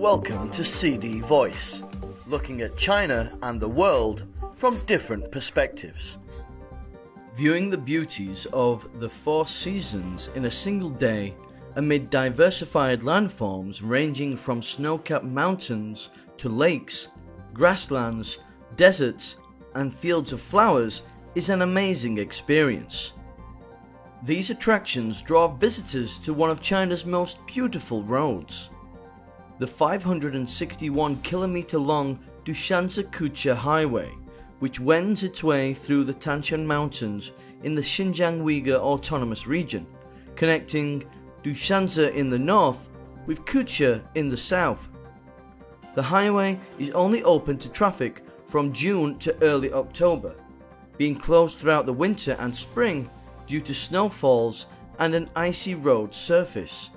[0.00, 1.82] Welcome to CD Voice,
[2.26, 4.24] looking at China and the world
[4.56, 6.16] from different perspectives.
[7.36, 11.34] Viewing the beauties of the four seasons in a single day
[11.76, 16.08] amid diversified landforms ranging from snow capped mountains
[16.38, 17.08] to lakes,
[17.52, 18.38] grasslands,
[18.76, 19.36] deserts,
[19.74, 21.02] and fields of flowers
[21.34, 23.12] is an amazing experience.
[24.22, 28.70] These attractions draw visitors to one of China's most beautiful roads.
[29.60, 34.10] The 561 kilometer long Dushanzi Kuqa Highway,
[34.58, 37.32] which wends its way through the Tianshan Mountains
[37.62, 39.86] in the Xinjiang Uyghur Autonomous Region,
[40.34, 41.04] connecting
[41.44, 42.88] Dushanzi in the north
[43.26, 44.88] with Kuqa in the south.
[45.94, 50.36] The highway is only open to traffic from June to early October,
[50.96, 53.10] being closed throughout the winter and spring
[53.46, 54.64] due to snowfalls
[54.98, 56.88] and an icy road surface.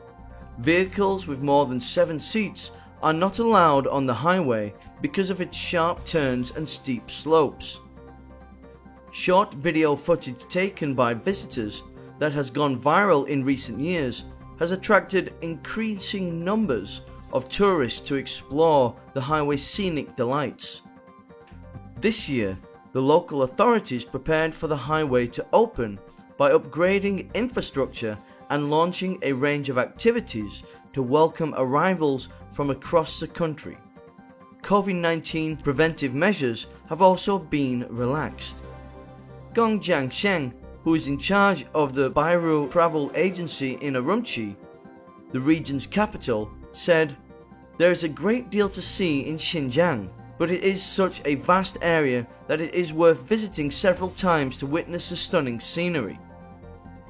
[0.60, 2.72] Vehicles with more than seven seats
[3.02, 7.80] are not allowed on the highway because of its sharp turns and steep slopes.
[9.12, 11.84] Short video footage taken by visitors
[12.20, 14.24] that has gone viral in recent years
[14.60, 17.02] has attracted increasing numbers
[17.34, 20.82] of tourists to explore the highway's scenic delights.
[22.00, 22.58] This year,
[22.92, 26.00] the local authorities prepared for the highway to open
[26.38, 28.18] by upgrading infrastructure
[28.54, 30.62] and launching a range of activities
[30.94, 33.76] to welcome arrivals from across the country.
[34.62, 38.58] COVID 19 preventive measures have also been relaxed.
[39.56, 44.56] Gong Jiansheng, who is in charge of the Bairui Travel Agency in Urumqi,
[45.32, 47.18] the region's capital, said,
[47.80, 51.78] There is a great deal to see in Xinjiang but it is such a vast
[51.82, 56.20] area that it is worth visiting several times to witness the stunning scenery.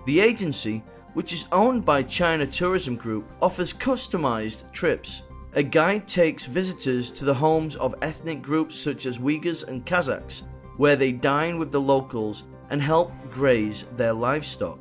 [0.06, 0.84] The agency,
[1.14, 5.24] which is owned by China Tourism Group, offers customized trips.
[5.54, 10.42] A guide takes visitors to the homes of ethnic groups such as Uyghurs and Kazakhs,
[10.78, 14.80] where they dine with the locals and help graze their livestock.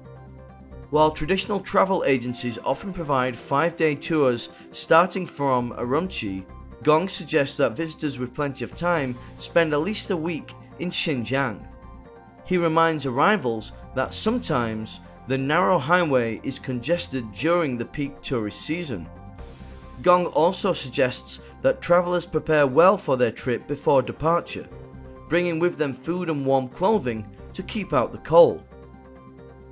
[0.91, 6.45] While traditional travel agencies often provide five day tours starting from Urumqi
[6.83, 11.65] Gong suggests that visitors with plenty of time spend at least a week in Xinjiang.
[12.45, 19.09] He reminds arrivals that sometimes the narrow highway is congested during the peak tourist season.
[20.03, 24.67] Gong also suggests that travelers prepare well for their trip before departure,
[25.29, 27.25] bringing with them food and warm clothing
[27.55, 28.65] to keep out the cold.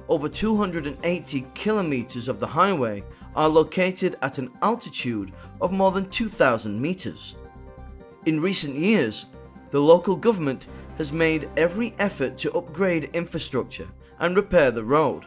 [0.08, 3.02] Over 280 kilometers of the highway
[3.34, 7.36] are located at an altitude of more than 2,000 meters.
[8.26, 9.26] In recent years,
[9.70, 10.66] the local government
[10.98, 15.26] has made every effort to upgrade infrastructure and repair the road.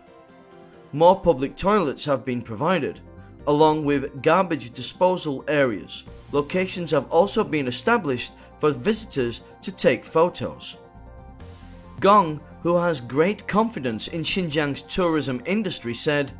[0.93, 2.99] More public toilets have been provided,
[3.47, 6.03] along with garbage disposal areas.
[6.31, 10.77] Locations have also been established for visitors to take photos.
[11.99, 16.31] Gong, who has great confidence in Xinjiang's tourism industry, said,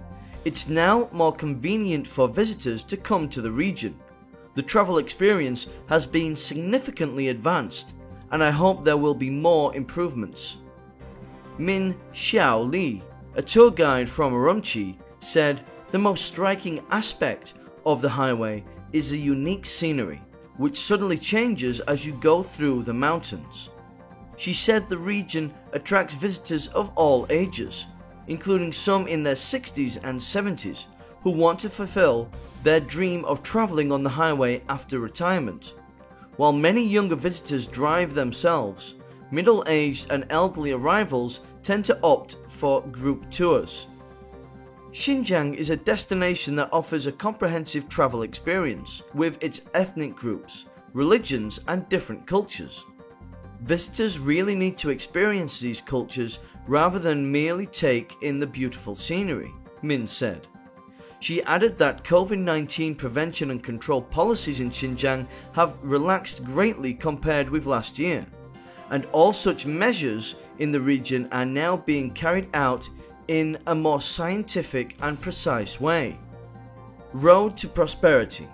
[0.46, 3.97] it's now more convenient for visitors to come to the region.
[4.56, 7.96] The travel experience has been significantly advanced,
[8.30, 10.58] and I hope there will be more improvements.
[11.58, 13.02] Min Xiao Li,
[13.36, 15.62] a tour guide from Urumqi, said
[15.92, 17.54] the most striking aspect
[17.86, 20.22] of the highway is the unique scenery,
[20.58, 23.70] which suddenly changes as you go through the mountains.
[24.38, 27.88] She said the region attracts visitors of all ages,
[28.28, 30.86] including some in their 60s and 70s,
[31.22, 32.30] who want to fulfill
[32.64, 35.76] their dream of traveling on the highway after retirement.
[36.38, 38.96] While many younger visitors drive themselves,
[39.32, 43.88] middle aged and elderly arrivals tend to opt for group tours.
[44.91, 51.59] Xinjiang is a destination that offers a comprehensive travel experience with its ethnic groups, religions,
[51.68, 52.85] and different cultures.
[53.62, 59.51] Visitors really need to experience these cultures rather than merely take in the beautiful scenery,
[59.81, 60.47] Min said.
[61.19, 67.50] She added that COVID 19 prevention and control policies in Xinjiang have relaxed greatly compared
[67.50, 68.27] with last year,
[68.89, 72.90] and all such measures in the region are now being carried out
[73.28, 76.18] in a more scientific and precise way.
[77.14, 78.48] Road to Prosperity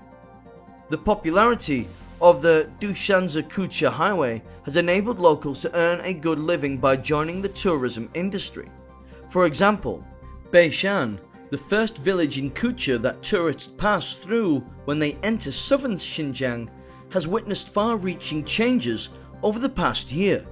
[0.89, 1.87] The popularity
[2.21, 7.41] of the Dushanzi Kuqa Highway has enabled locals to earn a good living by joining
[7.41, 8.69] the tourism industry.
[9.29, 10.03] For example,
[10.51, 11.19] Beishan,
[11.49, 16.69] the first village in Kuqa that tourists pass through when they enter southern Xinjiang,
[17.11, 19.09] has witnessed far reaching changes
[19.41, 20.45] over the past year.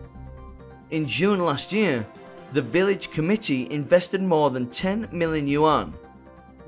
[0.89, 2.07] In June last year,
[2.53, 5.93] the village committee invested more than 10 million yuan,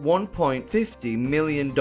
[0.04, 1.74] $1.50 million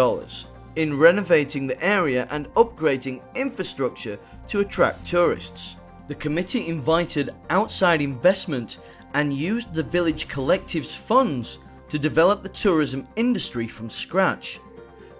[0.76, 5.74] in renovating the area and upgrading infrastructure to attract tourists.
[6.06, 8.78] The committee invited outside investment
[9.14, 11.58] and used the village collective's funds
[11.88, 14.60] to develop the tourism industry from scratch.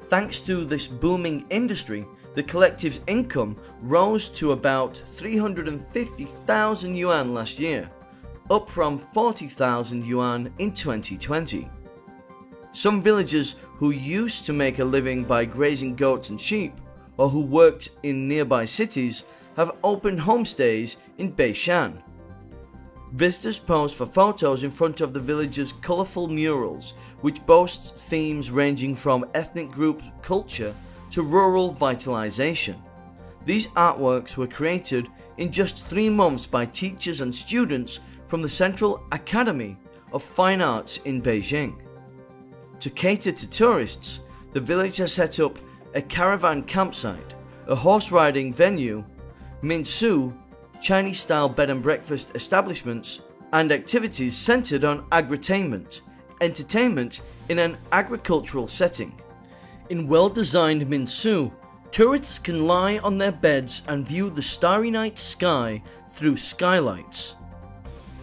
[0.05, 7.91] Thanks to this booming industry, the collective's income rose to about 350,000 yuan last year,
[8.51, 11.69] up from 40,000 yuan in 2020.
[12.73, 16.75] Some villagers who used to make a living by grazing goats and sheep,
[17.17, 19.25] or who worked in nearby cities,
[19.57, 22.03] have opened homestays in Beishan.
[23.13, 26.93] Visitors pose for photos in front of the village's colourful murals,
[27.23, 30.75] which boasts themes ranging from ethnic group culture
[31.11, 32.77] to rural vitalization.
[33.45, 35.09] These artworks were created
[35.39, 39.77] in just three months by teachers and students from the Central Academy
[40.13, 41.77] of Fine Arts in Beijing.
[42.81, 44.21] To cater to tourists,
[44.53, 45.59] the village has set up
[45.95, 47.35] a caravan campsite,
[47.67, 49.05] a horse riding venue,
[49.63, 50.33] minsu,
[50.81, 53.21] Chinese style bed and breakfast establishments,
[53.53, 56.03] and activities centered on agritainment,
[56.41, 59.13] entertainment in an agricultural setting.
[59.91, 61.51] In well designed minsu,
[61.91, 67.35] tourists can lie on their beds and view the starry night sky through skylights.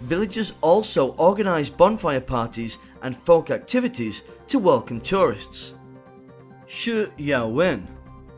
[0.02, 5.74] Villagers also organize bonfire parties and folk activities to welcome tourists.
[6.68, 7.88] Shi Yaowen,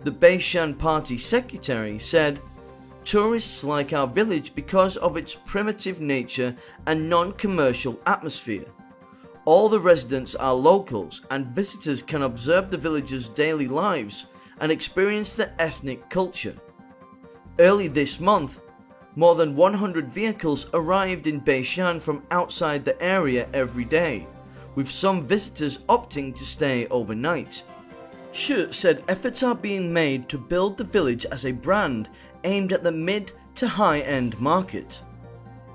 [0.03, 2.39] the Beishan party secretary, said,
[3.03, 8.65] Tourists like our village because of its primitive nature and non commercial atmosphere.
[9.47, 14.25] All the residents are locals, and visitors can observe the village's daily lives
[14.59, 16.57] and experience the ethnic culture.
[17.57, 18.59] Early this month,
[19.15, 24.27] more than 100 vehicles arrived in Beishan from outside the area every day,
[24.75, 27.63] with some visitors opting to stay overnight.
[28.33, 32.09] Shi said efforts are being made to build the village as a brand
[32.43, 34.99] aimed at the mid to high end market.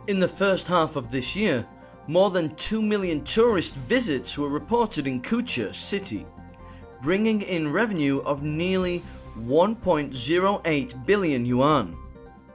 [0.08, 1.66] In the first half of this year,
[2.06, 6.26] more than 2 million tourist visits were reported in Kuqa city,
[7.00, 9.02] bringing in revenue of nearly
[9.38, 11.96] 1.08 billion yuan.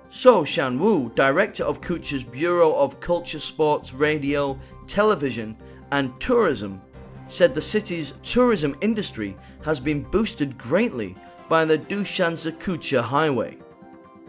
[0.10, 4.58] Suo Shanwu, director of Kuqa's Bureau of Culture, Sports, Radio,
[4.88, 5.58] Television,
[5.92, 6.82] and Tourism,
[7.28, 11.16] said the city's tourism industry has been boosted greatly
[11.50, 13.58] by the Dushanzi Kuqa Highway.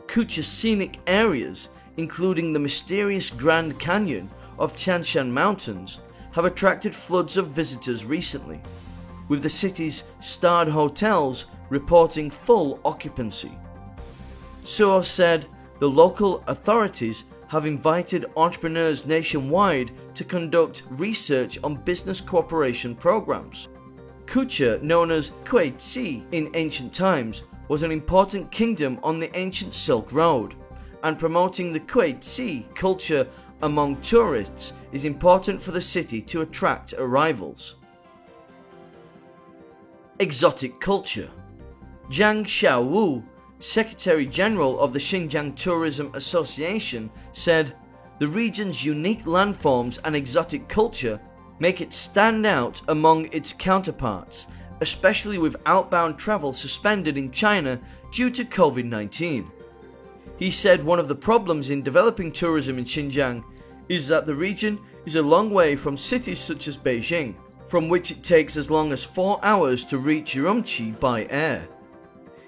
[0.07, 4.29] Kuqa's scenic areas, including the mysterious Grand Canyon
[4.59, 5.99] of Tianshan Mountains,
[6.33, 8.61] have attracted floods of visitors recently,
[9.29, 13.57] with the city's starred hotels reporting full occupancy.
[14.63, 15.47] Suo said
[15.79, 23.69] the local authorities have invited entrepreneurs nationwide to conduct research on business cooperation programs.
[24.27, 25.73] Kuqa, known as Kuei
[26.33, 30.55] in ancient times, was an important kingdom on the ancient Silk Road,
[31.03, 32.19] and promoting the Kuei
[32.75, 33.27] culture
[33.63, 37.77] among tourists is important for the city to attract arrivals.
[40.19, 41.31] Exotic culture.
[42.11, 43.23] Zhang Xiaowu,
[43.59, 47.75] Secretary General of the Xinjiang Tourism Association, said
[48.19, 51.21] the region's unique landforms and exotic culture
[51.61, 54.47] make it stand out among its counterparts
[54.81, 57.81] especially with outbound travel suspended in China
[58.13, 59.51] due to COVID 19.
[60.39, 63.43] He said one of the problems in developing tourism in Xinjiang
[63.89, 67.35] is that the region is a long way from cities such as Beijing,
[67.69, 71.67] from which it takes as long as four hours to reach Urumqi by air.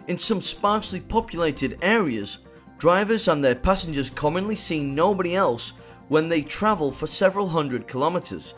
[0.06, 2.38] In some sparsely populated areas,
[2.78, 5.72] drivers and their passengers commonly see nobody else
[6.08, 8.54] when they travel for several hundred kilometers.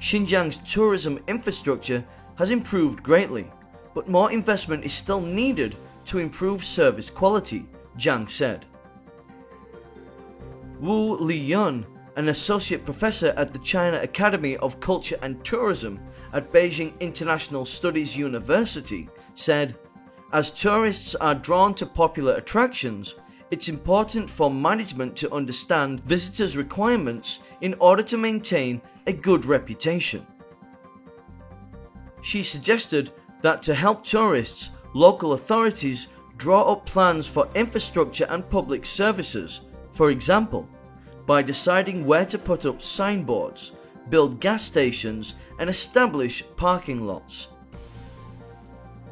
[0.00, 2.04] Xinjiang's tourism infrastructure
[2.36, 3.50] has improved greatly,
[3.94, 5.74] but more investment is still needed
[6.06, 7.66] to improve service quality,
[7.98, 8.66] Zhang said.
[10.80, 11.84] Wu Liyun,
[12.16, 16.00] an associate professor at the China Academy of Culture and Tourism
[16.32, 19.76] at Beijing International Studies University, said,
[20.32, 23.14] As tourists are drawn to popular attractions,
[23.52, 30.26] it's important for management to understand visitors' requirements in order to maintain a good reputation.
[32.22, 38.86] She suggested that to help tourists, local authorities draw up plans for infrastructure and public
[38.86, 39.60] services,
[39.92, 40.68] for example,
[41.26, 43.72] by deciding where to put up signboards,
[44.08, 47.48] build gas stations, and establish parking lots.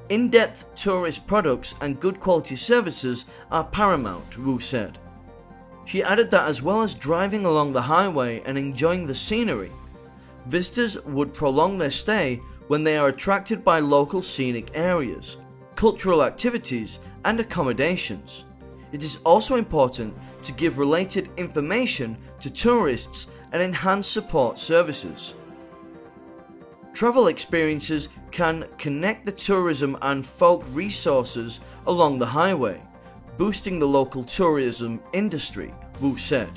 [0.09, 4.99] In depth tourist products and good quality services are paramount, Wu said.
[5.85, 9.71] She added that as well as driving along the highway and enjoying the scenery,
[10.47, 15.37] visitors would prolong their stay when they are attracted by local scenic areas,
[15.77, 18.45] cultural activities, and accommodations.
[18.93, 25.35] It is also important to give related information to tourists and enhance support services.
[26.93, 32.81] Travel experiences can connect the tourism and folk resources along the highway,
[33.39, 36.51] boosting the local tourism industry, Wu said.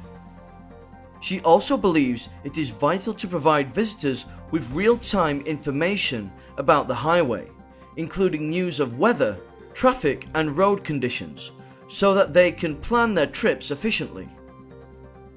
[1.22, 6.96] She also believes it is vital to provide visitors with real time information about the
[6.96, 7.48] highway,
[7.96, 9.38] including news of weather,
[9.74, 11.52] traffic, and road conditions,
[11.88, 14.28] so that they can plan their trips efficiently.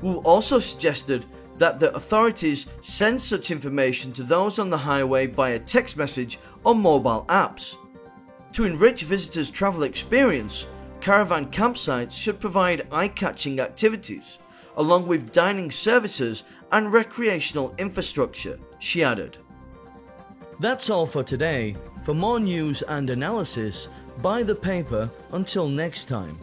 [0.00, 1.24] Wu also suggested
[1.58, 6.74] that the authorities send such information to those on the highway via text message or
[6.74, 7.76] mobile apps.
[8.52, 10.66] To enrich visitors' travel experience,
[11.00, 14.38] caravan campsites should provide eye catching activities
[14.76, 19.38] along with dining services and recreational infrastructure, she added.
[20.60, 21.76] That's all for today.
[22.04, 23.88] For more news and analysis,
[24.23, 26.38] buy the paper until next time.